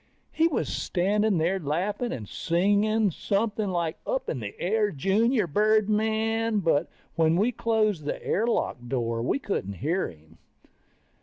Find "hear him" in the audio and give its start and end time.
9.73-10.39